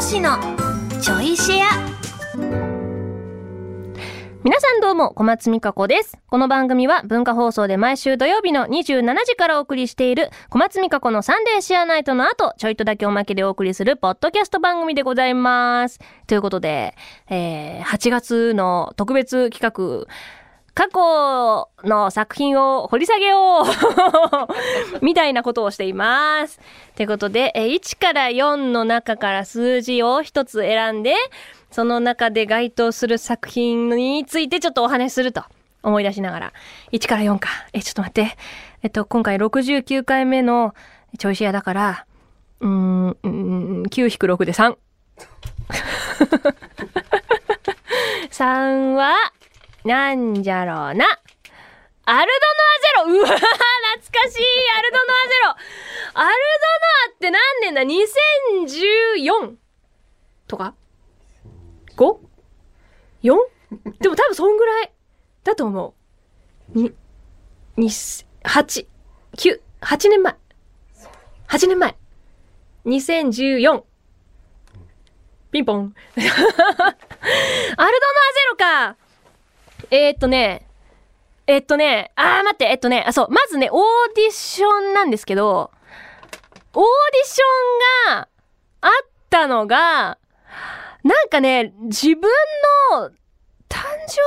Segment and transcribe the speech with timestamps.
[0.00, 0.38] 師の
[1.00, 1.98] ちょいシェア
[4.44, 6.16] 皆さんどうも、小松美香子です。
[6.28, 15.98] この番組は文化放送で毎週土曜日の27時からお送りしている小松美香子のサンデーシェアナイトの後、ちょいとだけおまけでお送りするポッドキャスト番組でございます。
[16.28, 16.94] ということで、
[17.28, 20.06] えー、8月の特別企画、
[20.78, 23.64] 過去の作品を掘り下げよう
[25.04, 26.60] みたいなことをしています。
[26.94, 31.16] ということで、1から4の中から数字を一つ選んで、
[31.72, 35.42] その中で該当する作品についてちょっとお話しすると
[35.82, 36.52] 思い出しながら。
[36.92, 37.48] 1から4か。
[37.72, 38.36] え、ちょっと待って。
[38.84, 40.76] えっと、今回69回目の
[41.18, 42.06] チョイシアだから、
[42.60, 44.76] うん、うーん9-6で3。
[48.30, 49.16] 3は、
[49.88, 51.06] なんじゃろうな。
[52.04, 52.30] アル
[52.94, 54.44] ドノアゼロうわ懐かしい
[54.76, 55.50] アルドノアゼロ
[56.12, 57.82] アルドノアって何年だ
[59.22, 59.54] ?2014
[60.46, 60.74] とか
[61.96, 63.36] ？5?4?
[64.00, 64.92] でも多分そんぐらい
[65.42, 65.94] だと思
[66.74, 66.78] う。
[66.78, 66.92] に、
[67.76, 68.86] に、8、
[69.36, 70.36] 9、8年前。
[71.48, 71.96] 8年前。
[72.84, 73.82] 2014。
[75.50, 75.94] ピンポン。
[76.14, 76.44] アルドノ
[77.78, 77.86] ア
[78.34, 79.07] ゼロか。
[79.90, 80.66] えー、っとね、
[81.46, 83.82] えっとね、あー待って、えっとね、あ、そう、まずね、オー
[84.14, 85.70] ディションなんですけど、
[86.74, 88.28] オーディションが
[88.82, 90.18] あったのが、
[91.04, 92.30] なんかね、自分
[92.92, 93.10] の
[93.68, 94.18] 誕生日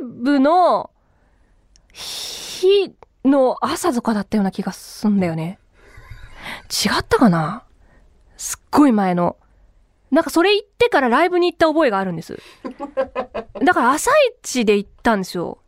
[0.00, 0.90] ライブの
[1.92, 5.58] 日の朝とかだったような気がすんだよね。
[6.70, 7.64] 違ったかな？
[8.36, 9.36] すっごい前の。
[10.12, 12.38] なんかそれ言ってからライブに行った覚えがあるんです。
[13.64, 14.10] だから朝
[14.42, 15.58] 一で行ったんですよ。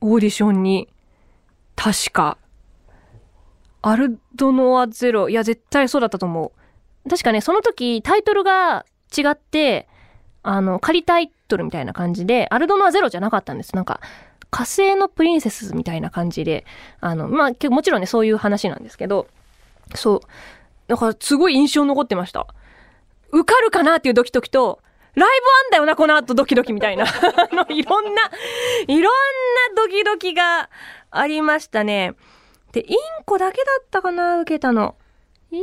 [0.00, 0.88] オーディションに。
[1.74, 2.38] 確か。
[3.82, 5.28] アルドノアゼロ。
[5.28, 6.52] いや、絶対そうだったと思
[7.04, 7.08] う。
[7.10, 9.88] 確かね、その時タイトルが違って、
[10.44, 13.74] あの、仮タイトルみたいな感じで、アルドノアゼロじゃなかったんです。
[13.74, 14.00] なんか、
[14.50, 16.64] 火星のプリンセスみたいな感じで、
[17.00, 19.26] あの、まあ、けもちろんね、そういう話なんですけど、
[19.96, 20.20] そう。
[20.86, 22.46] だから、すごい印象に残ってました。
[23.34, 24.80] 受かるかなっていうドキドキと、
[25.14, 27.04] ライブあんだよな、この後ドキドキみたいな。
[27.06, 28.30] あの、いろんな、
[28.86, 29.10] いろんな
[29.76, 30.70] ドキドキが
[31.10, 32.14] ありましたね。
[32.72, 34.96] で、インコだけだったかな、受けたの。
[35.50, 35.62] イン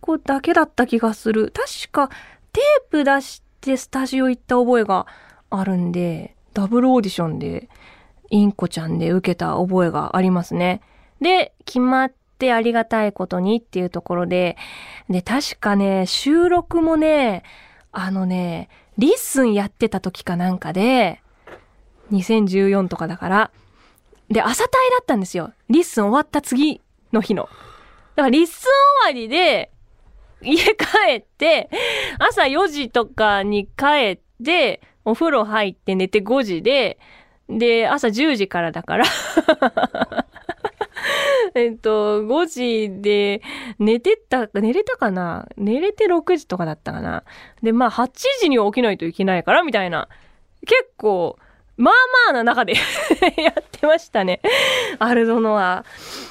[0.00, 1.52] コだけだった気がする。
[1.52, 2.08] 確か、
[2.52, 5.06] テープ出してスタジオ行った覚えが
[5.50, 7.68] あるんで、ダブルオーディションで、
[8.30, 10.80] インコちゃんで受けた覚えがありますね。
[11.20, 14.56] で、決まってありがたいことにっていうところで、
[15.08, 17.42] で、確かね、収録もね、
[17.92, 18.68] あのね、
[18.98, 21.20] リッスンやってた時かなんかで、
[22.12, 23.50] 2014とかだから、
[24.28, 25.52] で、朝帯だったんですよ。
[25.68, 26.80] リッスン終わった次
[27.12, 27.48] の日の。
[28.16, 28.68] だからリッスン終
[29.06, 29.70] わりで、
[30.42, 30.74] 家帰
[31.18, 31.70] って、
[32.18, 36.98] 朝4時とかに帰って、お風呂入って寝て5時で、
[37.48, 39.04] で、朝10時からだから、
[41.54, 43.42] えっと、5時で
[43.78, 45.46] 寝てた、寝れたかな？
[45.56, 47.24] 寝れて6時とかだったかな？
[47.62, 50.08] で、まあ8時には起きないといけないから、みたいな。
[50.66, 51.38] 結構、
[51.76, 51.94] まあ
[52.26, 52.74] まあな中で
[53.36, 54.40] やってましたね。
[54.98, 55.84] アルドノア。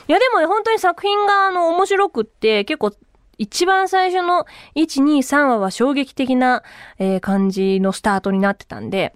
[0.08, 2.92] いやでもね、本当に作品があの面白くって、結構
[3.38, 6.64] 一番最初の1、2、3話は衝撃的な、
[7.00, 9.14] えー感じのスタートになってたんで、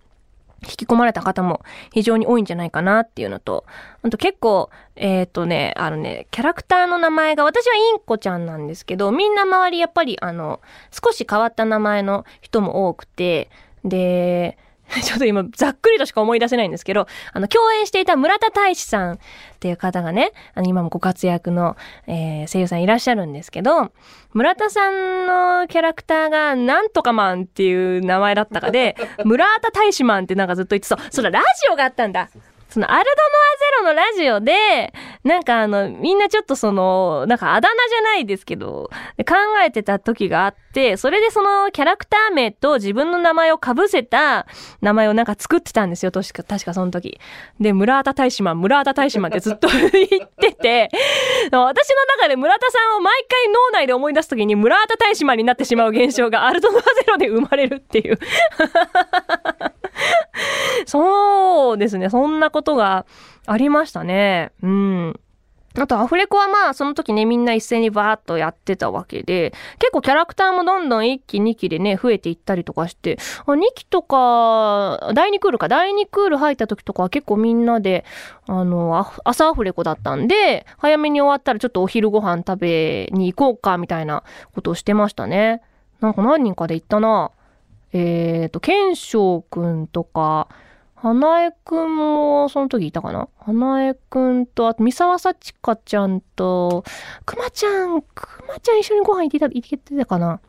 [0.63, 1.61] 引き込まれた方も
[1.93, 3.65] 非常に多いんじゃないかなっていうのと、
[4.03, 13.49] あと結構、えっ、とね、あのね、キャラクターの名前が、私はインコちゃんなんですけど、みんな周りやっぱりあの、少し変わった名前の人も多くて、
[13.83, 14.57] で、
[15.03, 19.17] ちょっと今、ざっくりとしか思い出せないんですけど、あの、共演していた村田大志さんっ
[19.59, 21.75] ていう方がね、あの、今もご活躍の、
[22.07, 23.91] えー声優さんいらっしゃるんですけど、
[24.33, 28.95] 村田さんのキャラクターが、なんとかマンっていう名前だったかで、
[29.25, 30.99] 村田大志マンってなんかずっと言ってそう。
[31.09, 32.29] そうだ、ラジオがあったんだ。
[32.69, 33.05] そのアル
[33.83, 38.89] ドノアゼロのラジオで、なんかあの、みんなちょっとその、なんかあだ名じゃないですけど、
[39.19, 39.35] 考
[39.65, 44.45] えてた時があって、それでそのキャラクター名と自分の名前を被せた
[44.81, 47.19] 名前をなんか作ってたんですよ、確か、確かその時。
[47.59, 49.81] で、村田大志マン、村田大志マンってずっと言
[50.25, 50.89] ってて、
[51.45, 51.65] 私の
[52.17, 58.19] 中で村田さんを毎回脳内で思い出す時に村田大志マンになってしまう現象がアルドノアゼロで生まれるっていう。
[60.85, 61.03] そ う
[61.73, 62.09] うですね。
[62.09, 63.05] そんなことが
[63.45, 64.51] ありましたね。
[64.61, 65.19] うん。
[65.79, 78.05] あと、アフレコはまあ、その時ね、みんな一斉にバーッとやってたわけで、結構キャラクターもどんどん1期、2期でね、増えていったりとかして、あ2期とか、第2クールか、第2クール入った時とかは結構みんなで、
[78.47, 84.23] あの、朝アフレコだったんで、早めに終わったらちょっとお昼ご飯食べに行こうか、みたいな
[84.55, 85.61] ことをしてましたね。
[85.99, 87.31] なんか何人かで行ったな。
[87.93, 90.47] えっ、ー、と、賢章くんとか、
[90.99, 93.29] 花江くんもその時いたかな？
[93.37, 96.83] 花江くんと、あと三沢幸香ちゃんと、
[97.23, 100.39] くまちゃん、くまちゃん一緒にご飯行ってた、行ってたかな？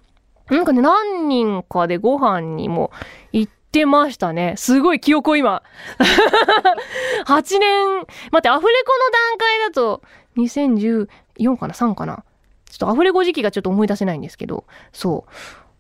[0.49, 2.91] なんかね、何人かでご飯にも
[3.33, 4.55] 行ってましたね。
[4.57, 5.63] すごい記憶を今。
[7.27, 10.03] 8年、待って、アフレコの段階だと、
[10.39, 12.25] 2014かな ?3 かな？
[12.71, 15.27] ちょっとアフレコ時期がちょっと思い出せないんですけど、そ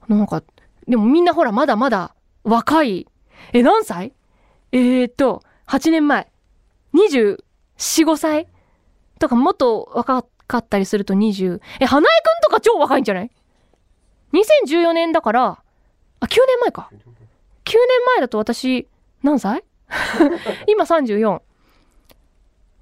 [0.08, 0.14] う。
[0.14, 0.42] なんか、
[0.86, 2.14] でもみんなほら、まだまだ
[2.44, 3.06] 若い。
[3.54, 4.12] え、何歳？
[4.72, 6.30] えー、っと、8年前。
[6.94, 7.38] 24、
[7.78, 8.48] 5歳？
[9.18, 11.60] とかもっと若かったりすると20。
[11.80, 13.30] え、花江くんとか超若いんじゃない
[14.32, 15.62] ?2014 年だから、
[16.20, 16.90] あ、9年前か。
[16.92, 17.78] 9年
[18.16, 18.88] 前だと私、
[19.22, 19.64] 何歳？
[20.66, 21.40] 今34。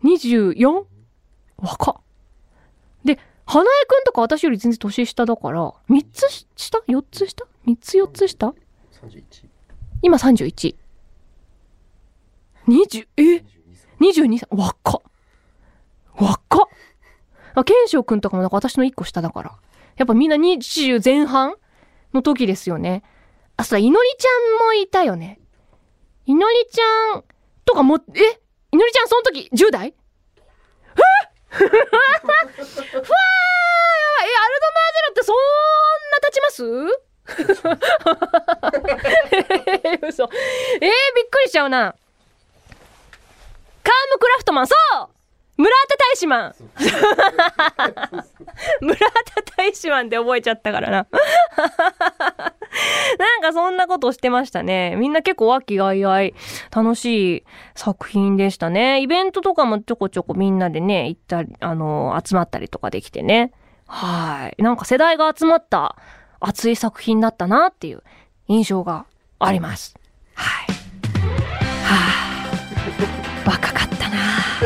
[0.05, 0.85] 24?
[1.59, 1.95] 若っ。
[3.05, 8.55] で、花江くんとか私より全然年下だから、3つ下 ?4 つ下 ?3 つ4つ下
[9.03, 9.49] ?31。
[10.03, 10.77] 今31。
[12.69, 13.23] 20、え
[14.01, 14.49] ?22 歳。
[14.51, 15.03] 若っ。
[16.15, 16.67] 若っ。
[17.55, 19.53] あ、ケンショウくんとかもなんか私の1個下だから。
[19.97, 21.55] やっぱみんな20前半
[22.13, 23.03] の時ですよね。
[23.57, 24.29] あ、そうだ、いのりちゃ
[24.65, 25.41] んもいたよね。
[26.27, 27.25] いのりちゃん
[27.65, 28.01] とかも、え？
[28.73, 29.95] いのりちゃんその時10代？
[31.49, 31.77] ふわーやばい。
[32.57, 32.69] え、アル
[32.99, 35.37] ドナーゼロってそん
[36.11, 36.65] な経ちます？
[40.09, 40.25] 嘘。
[40.25, 40.31] えー、
[40.81, 40.91] びっ
[41.31, 41.95] くりしちゃうな。
[44.47, 45.09] トマン、そ う
[45.59, 46.55] 村田大使マン
[48.81, 49.07] 村田
[49.57, 51.07] 大使マンで覚えちゃったからな
[53.19, 54.97] なんかそんなことしてましたね。
[54.97, 56.35] みんな結構和気あいあい
[56.71, 57.45] 楽しい
[57.75, 59.01] 作品でしたね。
[59.01, 63.53] イベントとかもちょこちょこみんなでね、行ったり、あの、集まったりとかできてね。
[63.87, 64.63] はい。
[64.63, 65.97] なんか世代が集まった
[66.41, 68.03] 熱い作品だったなっていう
[68.49, 69.07] 印象が
[69.39, 69.95] あります。
[70.35, 70.73] はい。
[71.83, 71.97] は
[73.47, 73.86] あ、 若か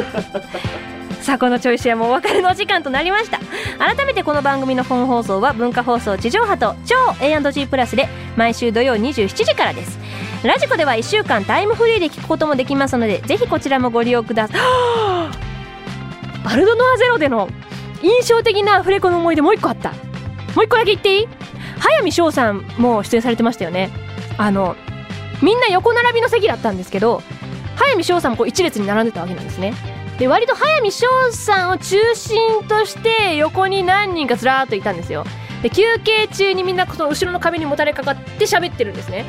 [1.20, 3.38] さあこのチョイスやもお別れの時間となりました。
[3.78, 9.98] 改めてこの番組の本放送は文化放送地上波と超 A&G プラスで毎週土曜27時からです。
[10.42, 14.60] ラジコでは1週間タイムフリーで聞くこともできますのでぜひこちらもご利用ください。
[16.44, 17.48] アルドノアゼロでの
[18.02, 19.90] 印象的なアフレコの思い出もう一個あった。
[19.90, 19.96] も
[20.62, 21.28] う一個だけ言っていい？
[21.78, 23.90] 早見翔さんも出演されてましたよね。
[24.38, 24.74] あの
[25.42, 27.22] みんな横並びの席だったんですけど
[27.76, 29.74] 早見翔さんもこう一列に並んでたわけなんですね。
[30.20, 35.24] で割と早見翔さんを中心として横に何人かずらーっといたんですよ。
[35.62, 39.24] で休憩中にみんなその後ろの壁にもたれかかって喋ってるんですね。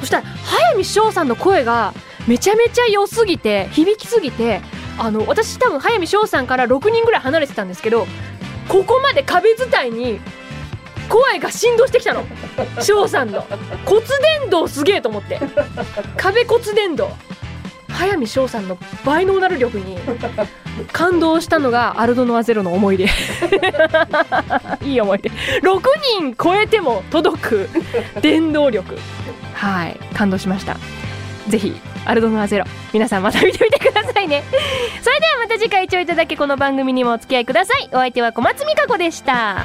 [0.00, 1.94] そしたら早見翔さんの声が
[2.28, 4.60] めちゃめちゃ良すぎて響きすぎて
[4.98, 8.06] あの私多分早見翔さんから6人ぐらい離れてたんですけど
[8.68, 10.20] ここまで壁伝いに
[11.08, 12.22] 声が振動してきたの。
[12.82, 13.46] 翔さんの。
[13.86, 14.02] 骨
[14.40, 15.40] 伝導すげえと思って。
[16.18, 17.04] 壁骨伝導。
[17.94, 19.96] 早見翔さんの倍能なる力に
[20.92, 23.06] 感動したのがアルドノアゼロの思い出。
[24.82, 25.30] いい思い出。
[25.30, 25.80] 6
[26.18, 27.68] 人超えても届く
[28.20, 28.98] 電動力。
[29.54, 29.98] はい。
[30.14, 30.76] 感動しました。
[31.48, 32.64] ぜひアルドノアゼロ。
[32.92, 34.42] 皆さんまた見てみてくださいね。
[35.02, 37.88] それではまた次回ちょいとだけこの番組にもお付き合いください。
[37.92, 39.64] お相手は小松美香子でした。